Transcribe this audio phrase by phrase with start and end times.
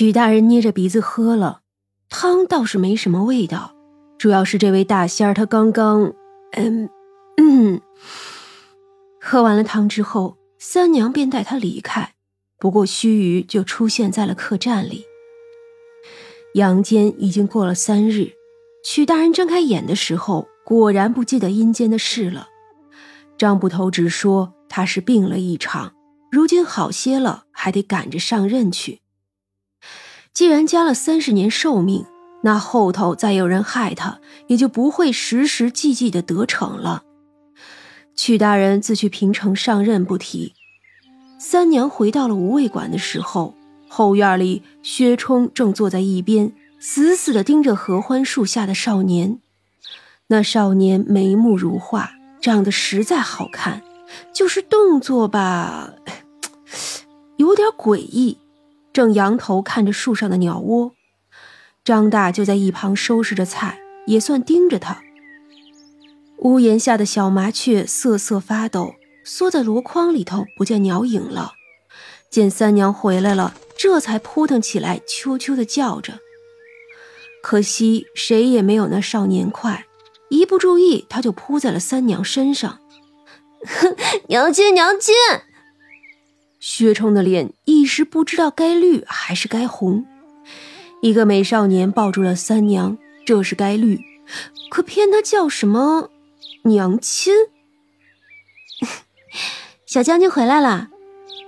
[0.00, 1.60] 许大人捏着鼻子喝了
[2.08, 3.74] 汤，倒是没什么味道，
[4.16, 6.14] 主要是这位大仙儿他刚刚，
[6.52, 6.88] 嗯
[7.36, 7.78] 嗯，
[9.20, 12.14] 喝完了汤之后，三娘便带他离开。
[12.58, 15.04] 不过须臾就出现在了客栈里。
[16.54, 18.32] 阳间已经过了三日，
[18.82, 22.48] 许大人睁开眼的时候，果然不记得阴间的事了。
[23.36, 25.92] 张捕头只说他是病了一场，
[26.32, 29.02] 如今好些了，还得赶着上任去。
[30.32, 32.06] 既然加了三十年寿命，
[32.42, 37.02] 那后头再有人害他，也就不会时时际际的得逞了。
[38.16, 40.54] 曲大人自去平城上任不提。
[41.38, 43.54] 三娘回到了无畏馆的时候，
[43.88, 49.38] 后院里薛冲正坐在一边，死死地盯着合欢树下的少年。
[50.28, 53.82] 那少年眉目如画，长得实在好看，
[54.32, 55.94] 就是动作吧，
[57.36, 58.38] 有点诡异。
[58.92, 60.92] 正仰头看着树上的鸟窝，
[61.84, 65.02] 张大就在一旁收拾着菜，也算盯着他。
[66.38, 71.52] 屋檐下的小麻雀瑟瑟发抖，缩在箩筐里头，不见鸟影了。
[72.30, 76.14] 见三娘回来了，这才扑腾起来，啾啾的叫着。
[77.42, 79.86] 可惜谁也没有那少年快，
[80.30, 82.78] 一不注意，他就扑在了三娘身上。
[84.28, 85.14] 娘亲，娘亲！
[86.60, 90.06] 薛冲的脸一时不知道该绿还是该红。
[91.00, 93.98] 一个美少年抱住了三娘，这是该绿，
[94.70, 96.10] 可偏他叫什么
[96.64, 97.32] 娘亲？
[99.86, 100.90] 小将军回来了。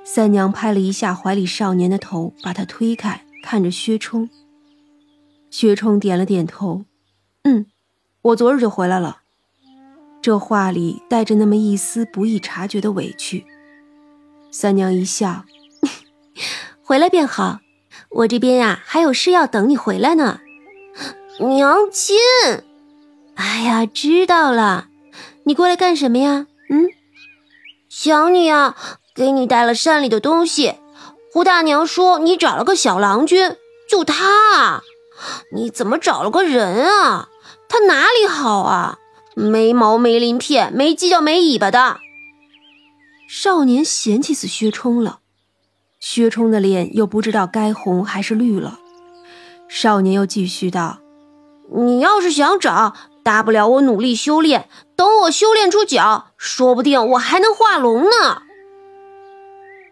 [0.04, 4.28] 三娘拍了一下怀里少年的头，把他推开，看着薛冲。
[5.50, 6.86] 薛冲点了点头，
[7.42, 7.66] 嗯，
[8.22, 9.20] 我昨日就回来了。
[10.22, 13.44] 这话里带着那么一丝不易察觉的委屈。
[14.53, 15.45] 三娘一笑，
[16.84, 17.61] 回来便好。
[18.11, 20.41] 我这边呀，还有事要等你回来呢。
[21.41, 22.17] 娘亲，
[23.34, 24.88] 哎呀，知道了。
[25.44, 26.47] 你过来干什么呀？
[26.69, 26.88] 嗯，
[27.88, 28.76] 想你啊，
[29.15, 30.75] 给你带了山里的东西。
[31.32, 33.56] 胡大娘说你找了个小郎君，
[33.88, 34.82] 就他啊。
[35.55, 37.31] 你怎么找了个人啊？
[37.71, 38.99] 他哪里好啊？
[39.34, 41.97] 没毛没鳞片，没犄角没尾巴的。
[43.34, 45.20] 少年嫌弃死薛冲了，
[45.98, 48.78] 薛冲的脸又不知道该红还是绿了。
[49.69, 50.98] 少年又继续道
[51.75, 58.43] ：“你要是想找，大不了我努力修炼，等我修炼出脚，说不定我还能化龙呢。”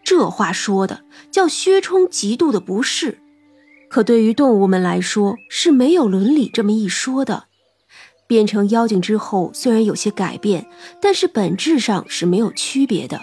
[0.04, 3.22] 这话说的叫薛冲极度的不适，
[3.88, 7.44] 可对于动物们来说是没有伦理这么一说的。
[8.26, 10.66] 变成妖精之后，虽然有些改变，
[11.00, 13.22] 但是本质上是没有区别的。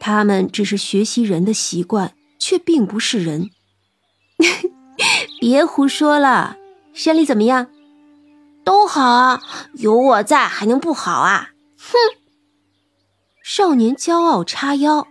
[0.00, 3.50] 他们只是学习人的习惯，却并不是人。
[5.38, 6.56] 别胡说了，
[6.92, 7.68] 山里怎么样？
[8.64, 9.42] 都好啊，
[9.74, 11.50] 有我在，还能不好啊？
[11.78, 11.96] 哼！
[13.42, 15.06] 少年骄傲叉腰。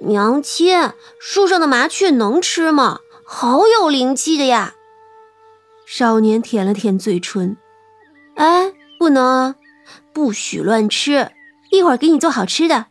[0.00, 3.00] 娘亲，树上的麻雀能吃吗？
[3.26, 4.74] 好有灵气的呀！
[5.86, 7.56] 少年舔了舔嘴唇。
[8.36, 9.54] 哎，不能，
[10.12, 11.32] 不许乱吃，
[11.70, 12.86] 一会儿给你做好吃的。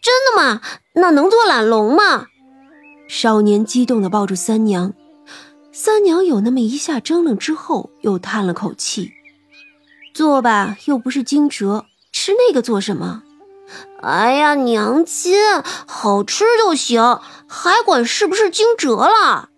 [0.00, 0.60] 真的吗？
[0.94, 2.26] 那能做懒龙吗？
[3.08, 4.92] 少年激动地抱住三娘，
[5.72, 9.12] 三娘有那么一下怔了，之后又叹了口气
[10.14, 13.22] ：“做吧，又不是惊蛰，吃那个做什么？”
[14.00, 15.34] 哎呀，娘亲，
[15.86, 19.50] 好吃就行，还管是不是惊蛰了？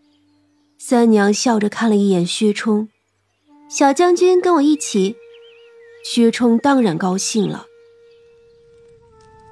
[0.79, 2.89] 三娘笑着看了一眼薛冲，
[3.69, 5.17] 小将军跟我一起。
[6.05, 7.67] 薛冲当然高兴了。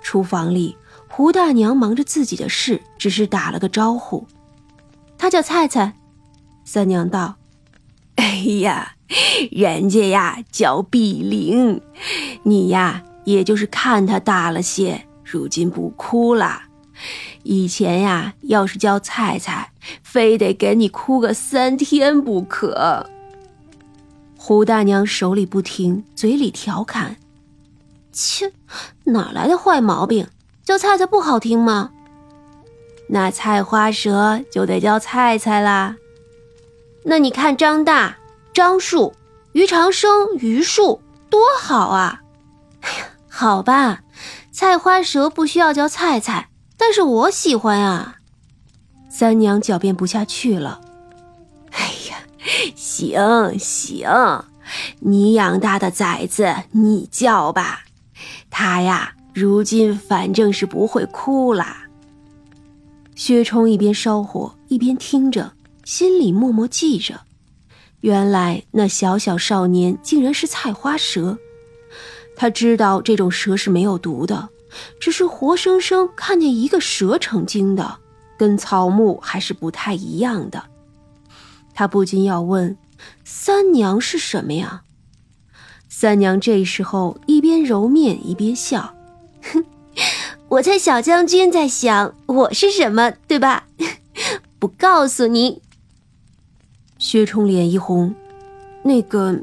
[0.08, 0.74] 厨房里，
[1.06, 4.26] 胡大娘忙着自己的事，只是打了个招呼。
[5.18, 5.98] 她叫菜菜。
[6.64, 7.36] 三娘道
[8.16, 8.94] ：“哎呀，
[9.50, 11.82] 人家呀叫碧玲，
[12.44, 16.62] 你呀也就是看她大了些，如今不哭了。
[17.42, 19.72] 以前呀，要是叫菜菜，
[20.02, 23.10] 非得给你哭个三天不可。”
[24.38, 27.16] 胡大娘手里不停，嘴里调侃。
[28.18, 28.52] 切，
[29.04, 30.26] 哪来的坏毛病？
[30.64, 31.92] 叫菜菜不好听吗？
[33.10, 35.96] 那菜花蛇就得叫菜菜啦。
[37.04, 38.18] 那你看张大、
[38.52, 39.14] 张树、
[39.52, 41.00] 于长生、于树
[41.30, 42.22] 多好啊！
[42.80, 44.00] 哎呀，好吧，
[44.50, 48.16] 菜花蛇不需要叫菜菜，但是我喜欢啊。
[49.08, 50.80] 三娘狡辩不下去了。
[51.70, 52.18] 哎呀，
[52.74, 54.44] 行行，
[55.00, 57.84] 你养大的崽子你叫吧。
[58.50, 61.66] 他呀，如今反正是不会哭了。
[63.14, 65.52] 薛冲一边烧火一边听着，
[65.84, 67.22] 心里默默记着。
[68.00, 71.36] 原来那小小少年竟然是菜花蛇。
[72.36, 74.48] 他知道这种蛇是没有毒的，
[75.00, 77.98] 只是活生生看见一个蛇成精的，
[78.38, 80.62] 跟草木还是不太一样的。
[81.74, 82.76] 他不禁要问：
[83.24, 84.82] 三娘是什么呀？
[86.00, 88.94] 三娘这时候一边揉面一边笑
[89.52, 89.64] ：“哼。”
[90.46, 93.66] 我猜小将军在想我是什么，对吧？
[94.60, 95.60] 不告诉你。
[96.98, 98.14] 薛冲脸一红，
[98.84, 99.40] 那个，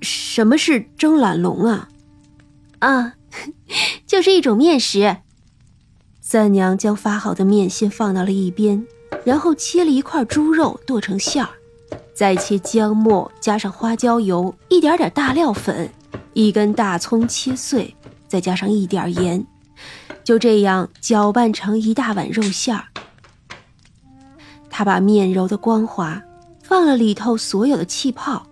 [0.00, 1.88] 什么是蒸懒龙啊？
[2.78, 3.14] 啊，
[4.06, 5.16] 就是一种面食。
[6.20, 8.86] 三娘将发好的面先放到了一边，
[9.24, 11.50] 然后切了一块猪肉剁成馅儿，
[12.14, 15.90] 再切姜末，加上花椒油，一点点大料粉，
[16.34, 17.94] 一根大葱切碎，
[18.28, 19.44] 再加上一点盐。
[20.22, 22.84] 就这样搅拌成一大碗肉馅儿，
[24.70, 26.22] 他把面揉得光滑，
[26.62, 28.46] 放了里头所有的气泡，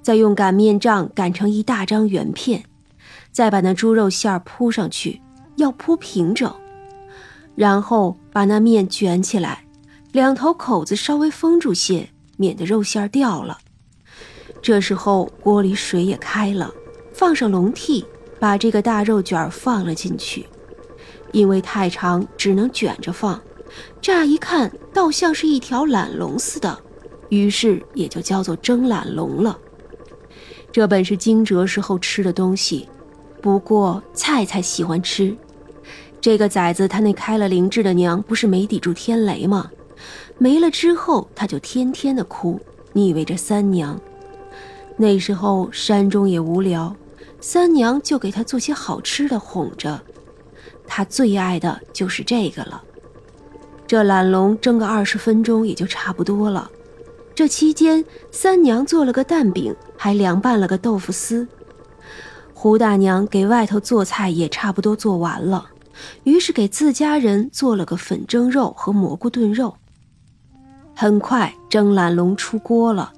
[0.00, 2.64] 再用擀面杖擀成一大张圆片，
[3.32, 5.20] 再把那猪肉馅儿铺上去，
[5.56, 6.50] 要铺平整，
[7.54, 9.64] 然后把那面卷起来，
[10.12, 13.58] 两头口子稍微封住些，免得肉馅掉了。
[14.62, 16.72] 这时候锅里水也开了，
[17.12, 18.04] 放上笼屉，
[18.38, 20.46] 把这个大肉卷放了进去。
[21.32, 23.40] 因为太长，只能卷着放，
[24.00, 26.78] 乍一看倒像是一条懒龙似的，
[27.28, 29.58] 于是也就叫做蒸懒龙了。
[30.70, 32.88] 这本是惊蛰时候吃的东西，
[33.42, 35.36] 不过菜菜喜欢吃。
[36.20, 39.70] 这个崽子他那开了灵智的娘不是没抵住天雷吗？
[40.38, 42.60] 没了之后他就天天的哭，
[42.92, 44.00] 腻味着三娘。
[44.96, 46.94] 那时候山中也无聊，
[47.40, 50.00] 三娘就给他做些好吃的哄着。
[50.86, 52.82] 他最爱的就是这个了。
[53.86, 56.70] 这懒龙蒸个二十分钟也就差不多了。
[57.34, 61.46] 这期间，三娘做了个蛋饼，还凉拌了个豆腐丝。
[62.52, 65.66] 胡大娘给外头做菜也差不多做完了，
[66.22, 69.76] 于是给自家人做了个粉蒸肉和蘑菇炖肉。
[70.94, 73.12] 很快，蒸懒龙出锅了，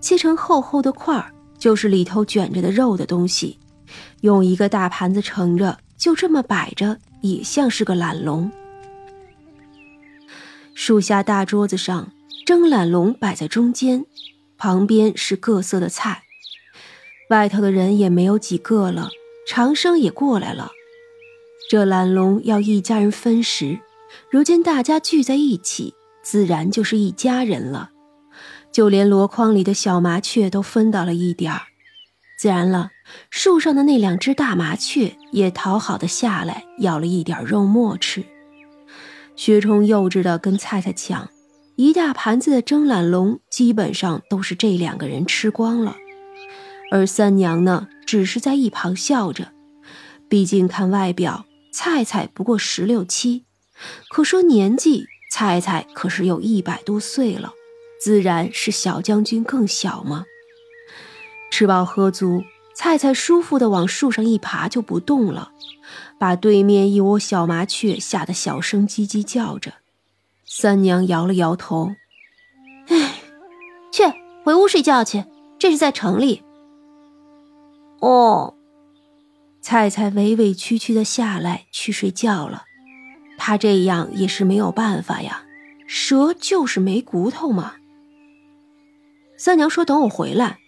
[0.00, 3.58] 切成厚厚的块儿，就是里头卷着的肉的东西，
[4.20, 6.98] 用一个大盘子盛着，就这么摆着。
[7.22, 8.50] 也像是个懒龙。
[10.74, 12.10] 树下大桌子上，
[12.44, 14.04] 蒸懒龙摆在中间，
[14.58, 16.24] 旁边是各色的菜。
[17.30, 19.08] 外头的人也没有几个了，
[19.46, 20.72] 长生也过来了。
[21.70, 23.78] 这懒龙要一家人分食，
[24.28, 27.90] 如今大家聚在一起，自然就是一家人了。
[28.72, 31.62] 就连箩筐里的小麻雀都分到了一点儿。
[32.38, 32.90] 自然了，
[33.30, 38.24] 树上的那两只大麻雀也讨好的下来，咬了一点肉末吃。
[39.36, 41.28] 薛冲幼稚的跟菜菜抢，
[41.76, 45.96] 一大盘子的蒸懒龙，基本上都是这两个人吃光了。
[46.90, 49.52] 而三娘呢，只是在一旁笑着。
[50.28, 53.44] 毕竟看外表，菜菜不过十六七，
[54.10, 57.54] 可说年纪，菜菜可是有一百多岁了，
[57.98, 60.26] 自然是小将军更小嘛。
[61.50, 62.44] 吃饱喝足，
[62.74, 65.50] 菜菜舒服的往树上一爬就不动了，
[66.18, 69.72] 把对面一窝小麻雀吓得小声叽叽叫着。
[70.44, 71.94] 三娘摇了摇头
[72.88, 73.14] ：“哎，
[73.90, 74.02] 去
[74.44, 75.24] 回屋睡觉去，
[75.58, 76.42] 这是在城里。”
[78.00, 78.52] 哦，
[79.62, 82.64] 菜菜委委屈屈的下来去睡觉了。
[83.36, 85.44] 他这样也是没有办法呀，
[85.86, 87.74] 蛇就是没骨头嘛。
[89.36, 90.58] 三娘说：“等我回来。”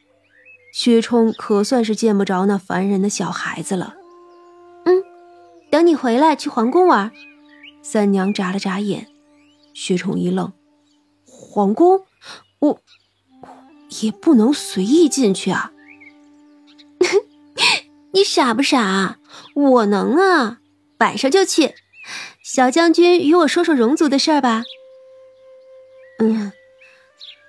[0.75, 3.95] 薛冲可算是见不着那烦人的小孩子了。
[4.85, 5.03] 嗯，
[5.71, 7.13] 等你回来去皇宫玩。
[7.81, 9.07] 三娘眨了眨眼。
[9.73, 10.53] 薛冲一愣
[11.27, 12.05] ：“皇宫？
[12.59, 12.81] 我
[14.03, 15.73] 也不能随意进去啊！
[18.13, 19.19] 你傻不傻？
[19.55, 20.59] 我能啊，
[20.99, 21.75] 晚上就去。
[22.45, 24.65] 小将军与我说说戎族的事儿吧。
[26.19, 26.53] 嗯，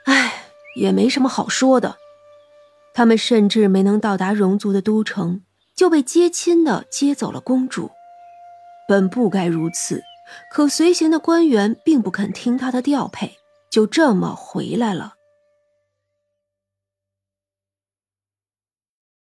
[0.05, 0.45] 哎，
[0.77, 1.97] 也没什么好说的。”
[2.95, 5.41] 他们甚至没能到达戎族的都城，
[5.75, 7.91] 就被接亲的接走了公主。
[8.87, 10.01] 本不该如此，
[10.49, 13.37] 可随行的官员并不肯听他的调配，
[13.69, 15.14] 就这么回来了。